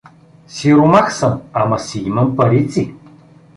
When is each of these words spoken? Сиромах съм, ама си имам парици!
Сиромах 0.47 1.13
съм, 1.15 1.41
ама 1.53 1.79
си 1.79 1.99
имам 1.99 2.35
парици! 2.35 2.93